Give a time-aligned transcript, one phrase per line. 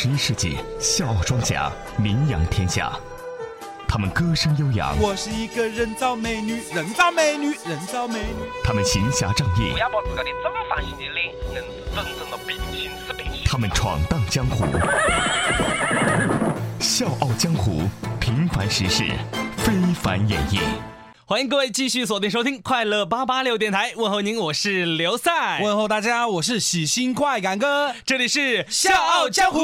[0.00, 2.92] 十一世纪笑傲庄稼名扬天下，
[3.88, 8.48] 他们歌声悠扬，我是一个人造美女，人造美女，人造美女。
[8.62, 13.42] 他们行侠仗义不，要把自个的正方形的脸硬是整成了平行四平行。
[13.44, 14.64] 他们闯荡江湖，
[16.78, 17.82] 笑傲江湖，
[18.20, 19.02] 平凡实事，
[19.56, 20.60] 非凡演绎。
[21.28, 27.94] 欢迎各位继续锁定收听快乐八八六电台，问候您，我是刘赛，问候大家，我是喜新快感哥。
[28.06, 29.60] 这里是笑傲江湖。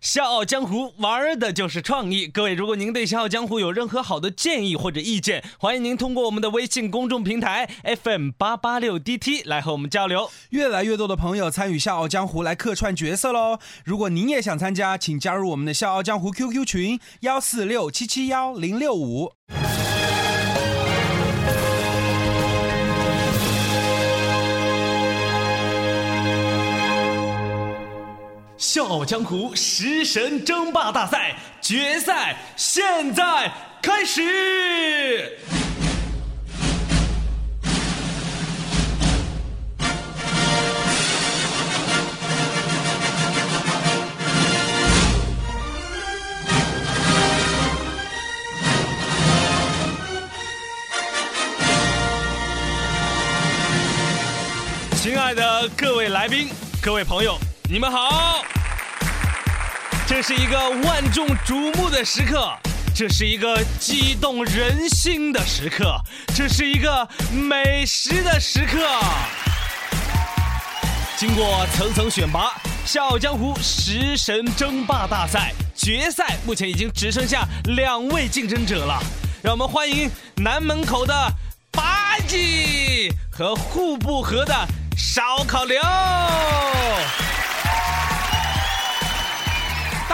[0.00, 2.26] 笑傲江湖玩的就是创意。
[2.26, 7.68] 各位，如果您对笑傲江湖有任何好的建议或者意见，欢迎您通过我们的微信公众平台
[8.02, 10.30] FM 八八六 DT 来和我们交流。
[10.48, 13.58] 越来越多的朋友参与《笑傲江湖》来客串角色喽！
[13.84, 19.32] 如果您也想参加，请加入我们的《笑傲江湖》QQ 群幺四六七七幺零六五。
[28.62, 35.36] 笑傲江湖食神争霸大赛决赛现在开始。
[54.94, 56.48] 亲爱的各位来宾、
[56.80, 57.36] 各位朋友，
[57.68, 58.44] 你们好！
[60.06, 62.52] 这是一个万众瞩目的时刻，
[62.94, 65.96] 这是一个激动人心的时刻，
[66.34, 68.78] 这是一个美食的时刻。
[71.16, 72.48] 经过层层选拔，
[72.84, 79.00] 《笑傲江湖》食神争霸大赛决赛目前已经只剩下两位竞争者了，
[79.42, 81.14] 让我们欢迎南门口的
[81.70, 84.54] 八戒和户部河的
[84.96, 85.80] 烧烤刘。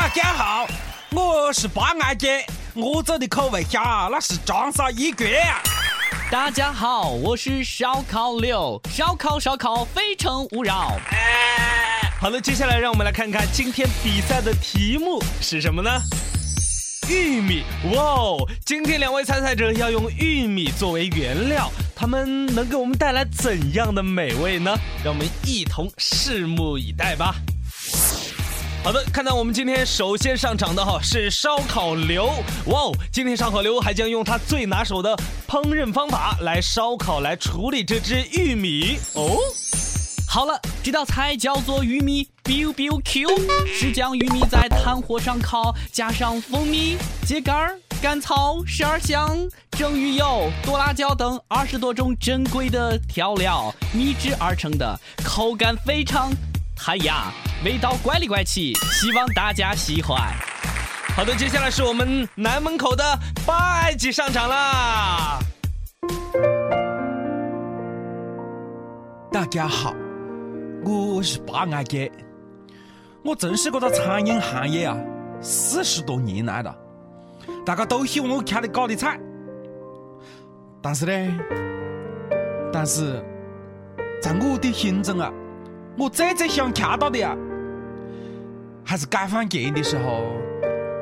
[0.08, 0.66] 大家好，
[1.10, 2.42] 我是八阿姐，
[2.72, 5.60] 我做的口味虾那是长沙一绝啊！
[6.30, 10.96] 大家好，我是烧烤六，烧烤烧烤非诚勿扰。
[11.10, 15.90] 哎好了，接下来让我们来看看今天比赛的题目是什么呢？
[17.10, 18.50] 玉米，哇哦！
[18.64, 24.74] 今天两位参赛者要用玉米作为原料，他们能给我们带来怎样的美味呢？
[25.04, 27.34] 让我们一同拭目以待吧。
[28.88, 32.28] 好的，看到我们今天首先上场的哈是烧烤刘，
[32.68, 32.96] 哇哦！
[33.12, 35.14] 今天烧烤刘还将用他最拿手的
[35.46, 39.36] 烹饪方法来烧烤来处理这只玉米哦。
[40.26, 43.28] 好了，这道菜叫做玉米 biu biu Q，
[43.66, 46.96] 是将玉米在炭火上烤，加上蜂蜜、
[47.26, 49.36] 秸秆、甘草、十二香、
[49.72, 56.30] 蒸鱼油、剁辣椒等二十多种珍贵的调料秘制而成的，口感非常
[56.80, 57.32] 嗨呀，
[57.64, 60.16] 味道怪里怪气，希望大家喜欢。
[61.16, 63.04] 好的，接下来是我们南门口的
[63.44, 65.40] 八爱吉上场啦。
[69.32, 69.92] 大家好，
[70.84, 72.10] 我是八爱姐，
[73.24, 74.96] 我从事这个餐饮行业啊
[75.40, 76.74] 四十多年来了，
[77.66, 79.18] 大家都喜欢我吃的搞的菜，
[80.80, 81.38] 但是呢，
[82.72, 83.20] 但是
[84.22, 85.30] 在我的心中啊，
[85.98, 87.36] 我最最想看到的呀，
[88.84, 90.22] 还是解放前的时候，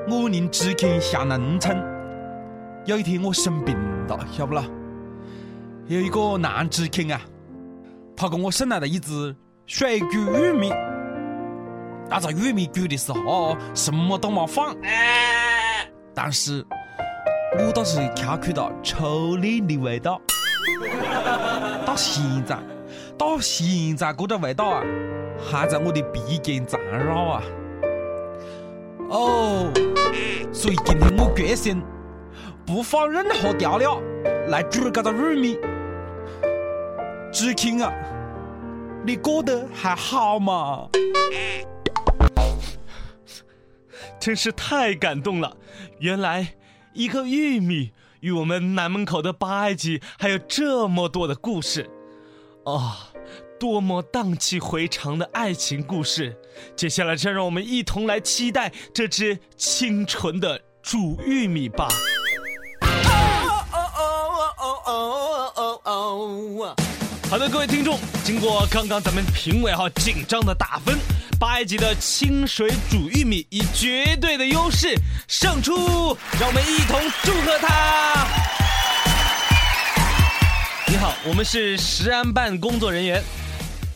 [0.08, 1.76] 我领知青下农村，
[2.86, 3.76] 有一天我生病
[4.08, 4.64] 了，晓不啦？
[5.86, 7.20] 有一个男知青啊。
[8.16, 9.36] 他给我送来了一只
[9.66, 10.72] 水煮玉米，
[12.08, 14.74] 那个玉米煮的时候什么都没放，
[16.14, 16.64] 但是
[17.58, 20.18] 我倒是吃出了初恋的味道。
[21.84, 22.56] 到现在，
[23.18, 24.82] 到现在这个味道啊，
[25.50, 27.42] 还在我的鼻尖缠绕啊。
[29.08, 29.72] 哦，
[30.52, 31.82] 所以今天我决心
[32.66, 34.00] 不放任何调料
[34.48, 35.58] 来煮这个玉米。
[37.32, 37.92] 知青啊，
[39.04, 40.88] 你过得还好吗？
[44.18, 45.56] 真是太感动了！
[46.00, 46.54] 原来
[46.94, 51.88] 一个玉米与我们南门口的八爱吉还有这么多的故事，
[52.64, 52.92] 哦，
[53.58, 56.36] 多么荡气回肠的爱情故事！
[56.74, 61.88] 接下来，就让我们一同来期待这只清纯的煮玉米吧。
[67.28, 70.96] 好的，各位听众，经过刚刚咱们评委哈紧张的打分，
[71.40, 74.94] 八爱吉的清水煮玉米以绝对的优势
[75.26, 78.26] 胜出，让我们一同祝贺他。
[80.88, 83.22] 你好，我们是食安办工作人员。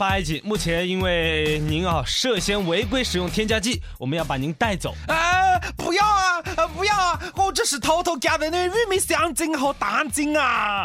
[0.00, 4.94] 八爱姐，目前因为您啊涉嫌违规使用添加剂，我们要把您带走。
[5.08, 7.20] 啊，不要啊，呃不要啊！
[7.37, 10.85] 我这是偷偷加的那玉米香精和蛋精啊！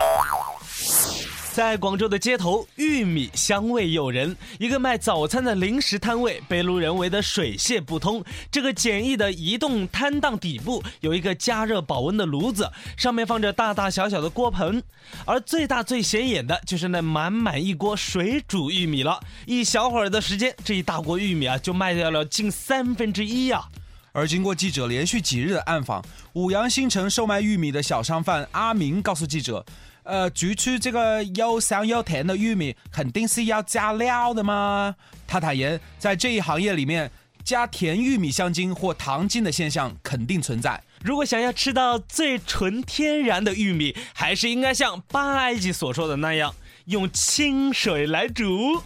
[1.56, 4.36] 在广州的街头，玉米香味诱人。
[4.60, 8.22] 一个卖早餐的零食摊位被路人围得水泄不通。
[8.52, 14.84] 这个简易的移动摊档底部有一个加热保温的炉子，上面放着大大小小的锅盆。
[15.24, 19.18] 而最大最显眼的就是那满满一锅水煮玉米了。
[19.46, 23.63] 一小会儿的时间，这一大锅玉米啊就卖掉了近三分之一呀、
[24.12, 26.04] 而经过记者连续几日的暗访，
[26.34, 29.66] 五羊新城售卖玉米的小商贩阿明告诉记者
[30.06, 34.96] ：“呃，煮出这个又香又甜的玉米，肯定是要加料的吗？”
[35.28, 37.12] 他坦言，在这一行业里面，
[37.44, 40.81] 加甜玉米香精或糖精的现象肯定存在。
[41.04, 46.54] 如果想要吃到最纯天然的玉米，还是应该像八埃及所说的那样，
[46.86, 48.81] 用清水来煮。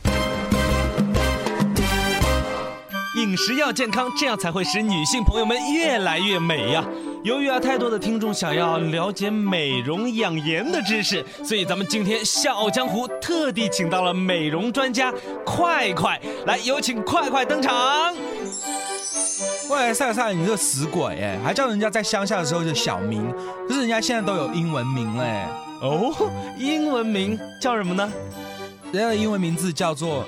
[3.15, 6.85] 饮食要健康，这样才会使女性朋友们越来越美呀、
[7.23, 15.13] 由于啊，太多的听众想要了解美容养颜的知识，所以咱们今天《笑傲江湖》特地请到了美容专家
[15.45, 18.15] 快快，来有请快快登场。
[19.69, 23.29] 喂，赛赛，你这死鬼哎，还叫人家在乡下的时候叫小名，
[23.67, 25.45] 可是人家现在都有英文名嘞。
[25.81, 26.13] 哦，
[26.57, 28.09] 英文名叫什么呢？
[28.91, 30.25] 人家的英文名字叫做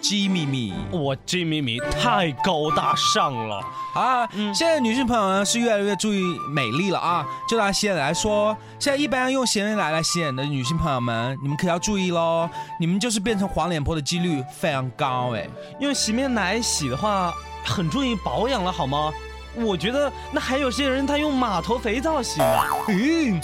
[0.00, 0.72] 咪。
[0.92, 3.60] 我这咪咪太高大上了。
[3.92, 7.26] 好啊，现在女性朋友呢是越来越注意美丽了啊。
[7.48, 15.48] 就拿洗脸来说，现在一般用洗脸奶来洗脸的女性朋友们，你们可要注意喽，你们就是变成黄脸婆的几率非常高哎。
[15.80, 17.34] 用洗面奶洗的话，
[17.64, 19.12] 很注意保养了，好吗？
[19.56, 22.62] 我觉得那还有些人他用码头肥皂洗呢。
[22.88, 23.40] 嗯，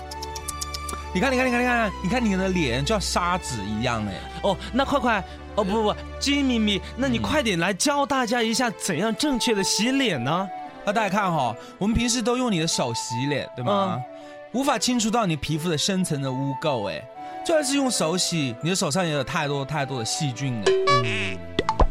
[1.13, 4.15] 你看，你看，你看，你看，你看你的脸就像沙子一样哎。
[4.43, 5.25] 哦，那快快，
[5.57, 10.49] 哦不不不，金咪咪，那你快点来教大家一下怎样正确的洗脸呢？
[10.85, 14.01] 那大家看哈、我们平时都用你的手洗脸，对吗？
[14.53, 17.03] 无法清除到你皮肤的深层的污垢，哎，
[17.45, 20.63] 就算是用手洗，你的手上也有太多太多的细菌
[21.05, 21.37] 哎。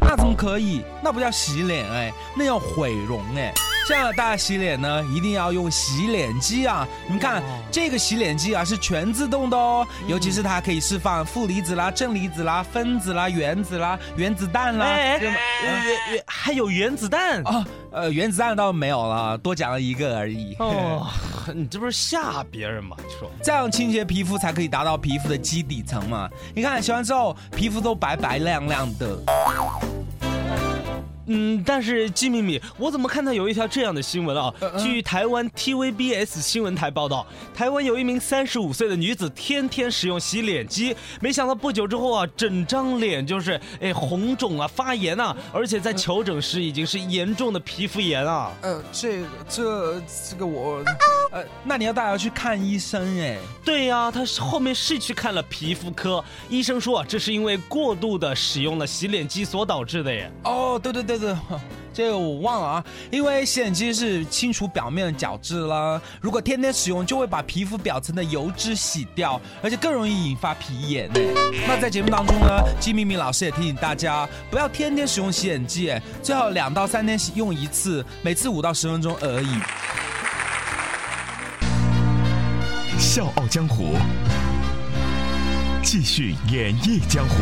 [0.02, 0.82] 那怎么可以？
[1.04, 3.54] 那不叫洗脸哎，那叫毁容哎。
[3.90, 6.88] 这样大家洗脸呢，一定要用洗脸机啊！
[7.08, 7.42] 你们看，
[7.72, 14.86] 这个洗脸机啊是全自动的哦，尤其是它可以释放负离子啦、正离子啦、分子啦、原子啦、原子弹啦。
[14.86, 20.56] 哎，这么呃呃还有原子弹啊，呃，原子弹倒没有了，多讲了一个而已。
[20.60, 21.08] 哦，
[21.56, 22.96] 你这不是吓别人吗？
[23.00, 26.30] 你说这样清洁皮肤才可以达到皮肤的基底层嘛。
[26.54, 29.18] 你看洗完之后，皮肤都白白亮亮的。
[31.30, 34.52] 嗯，但是季敏敏，我怎么看到有一条这样的新闻啊？
[34.78, 48.52] 据台湾 TVBS 新闻台报道，台湾有一名三十五岁的女子天天使用洗脸机，没想到不久之后啊，整张脸就是哎红肿啊、发炎啊，而且在求诊时已经是严重的皮肤炎啊。
[48.62, 50.84] 呃，这这这个我，
[51.32, 53.38] 呃，那你要带他去看医生哎。
[53.64, 60.32] 对呀、她是后面是去看了皮肤科，医生说啊，这是因为过度的使用了洗脸机所导致的耶。
[60.44, 61.36] 哦，对对对对，
[61.94, 71.20] 这个我忘了啊，因为洗脸机是清除表面的角质啦，如果天天使用，就会把皮肤表层的油脂洗掉，而且更容易引发皮炎呢。
[71.68, 79.60] 那在节目当中呢，金明明老师也提醒大家，不要天天使用洗脸机，哎，最好两到三天洗用一次，每次五到十分钟而已。
[83.00, 83.96] 笑傲江湖，
[85.82, 87.36] 继续演绎江湖。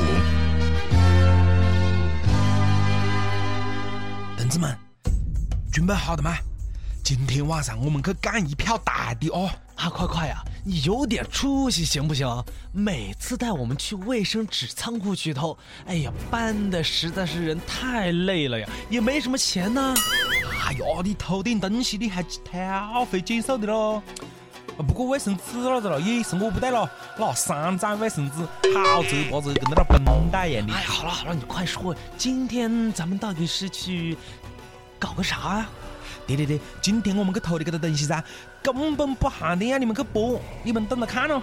[4.38, 4.78] 同志们，
[5.74, 6.36] 准备好了吗？
[7.04, 9.50] 今天晚上我们去干一票大的哦！
[9.78, 12.28] 啊，快快呀、你有点出息行不行？
[12.72, 19.96] 每次带我们去卫生纸仓库取偷，哎呀，搬的实在是人太累了呀，也没什么钱呢。
[20.68, 24.04] 哎呦，你偷点东西你还挑费减少的咯。
[24.78, 28.42] 啊不过卫生纸那子了也是我不带了，那三张卫生纸，
[28.74, 30.74] 好折巴子，跟那个绷带一样的。
[30.74, 34.16] 哎，好了好了，你快说，今天咱们到底是去
[35.00, 35.70] 搞个啥呀、
[36.28, 38.24] 对对对，今天我们去偷的这个东西噻，
[38.62, 41.42] 根本不限定让你们去播，你们等着看哦。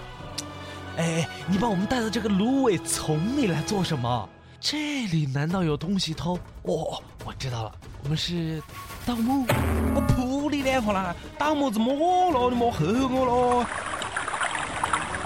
[0.97, 4.29] 哎，你把我们带到这个芦苇丛里来做什么？
[4.61, 6.39] 这里难道有东西偷？
[6.63, 7.71] 哦，我知道了，
[8.03, 8.63] 我们是
[9.05, 9.45] 盗墓。
[9.93, 10.01] 我
[10.45, 11.15] 扑你两下啦！
[11.39, 11.91] 打么子么
[12.31, 12.51] 咯？
[12.51, 13.65] 你莫吓我咯！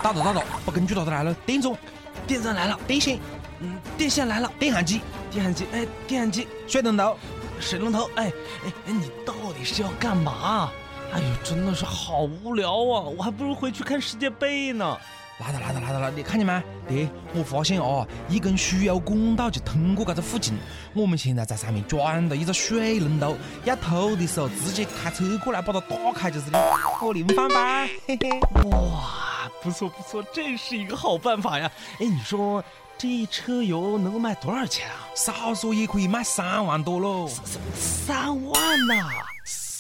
[0.02, 1.78] 到着到着，把工具拿出来了，电钟、
[2.26, 3.20] 电钻来了，电线、
[3.60, 7.18] 嗯，电线来了，电焊机、电焊机，哎，电焊机，水龙头。
[7.60, 8.32] 水龙头，哎
[8.64, 10.72] 哎哎，你到底是要干嘛？
[11.12, 13.04] 哎呦，真的是好无聊啊！
[13.18, 14.98] 我还不如回去看世界杯呢。
[15.40, 16.62] 来了来了来了来了，你看见没？
[16.88, 20.58] 爹，我发现啊，一根输油管道就通过这个附近，
[20.94, 26.60] 我们现在在上面装了一个水龙头，要偷的时候直接开车过来把它打开就是的，
[27.02, 28.30] 我另翻吧，嘿嘿。
[28.70, 31.72] 哇，不错不错，这是一个好办法呀！
[32.00, 32.64] 哎，你说
[32.98, 35.08] 这一车油能够卖多少钱啊？
[35.16, 37.30] 少说也可以卖三万多喽。
[37.76, 39.10] 三万呐、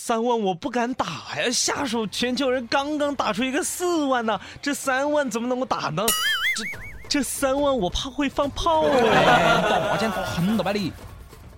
[0.09, 1.05] 三万我不敢打
[1.37, 1.51] 呀！
[1.51, 6.03] 下手全球人刚刚打出一个四万呢、这三万怎么能够打呢？
[7.07, 8.89] 这这三万我怕会放炮哎！
[8.89, 10.91] 哎，大奖打横了吧你！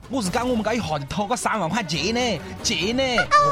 [0.09, 3.03] 我是讲我们这一下就掏个三万块钱呢，钱呢。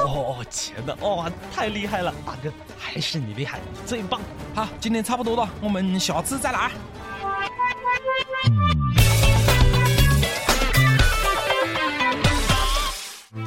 [0.05, 4.19] 哦，钱的哇，太厉害了，大哥，还是你厉害，最棒！
[4.53, 6.71] 好，今天差不多了，我们下次再来。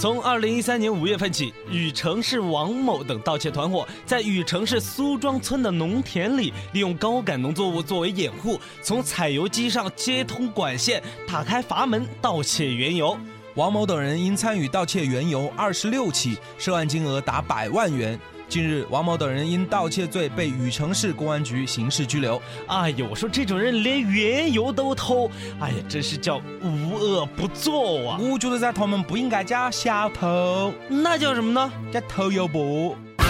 [0.02, 13.16] 从二零一三年五月份起，禹城市王某等盗窃团伙在禹城市苏庄村的农田里，利用高杆农作物作为掩护，从采油机上接通管线，打开阀门盗窃原油。
[13.54, 18.18] 王某等人因参与盗窃原油二十六起，涉案金额达百万元。
[18.52, 22.38] 近日，王某等人因盗窃罪被禹城市公安局刑事拘留。
[22.66, 28.18] 哎呦，我说这种人连原油都偷，哎呀，真是叫无恶不作啊！
[28.20, 31.72] 我觉得噻，他们不应该叫小偷，那叫什么呢？
[31.90, 32.60] 叫偷油婆。
[32.60, 33.24] 哦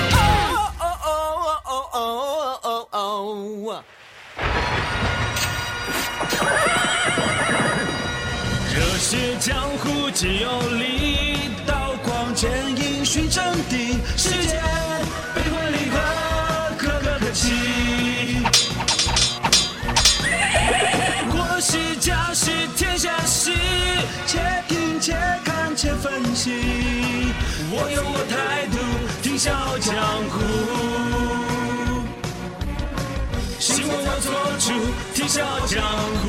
[0.81, 0.85] 哦
[1.63, 3.85] 哦哦哦哦！
[8.75, 14.61] 热血江湖皆有理，刀光剑影寻真谛，世间
[35.33, 35.83] 笑江
[36.21, 36.29] 湖。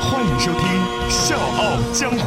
[0.00, 0.62] 欢迎收听
[1.08, 2.18] 《笑傲江湖》。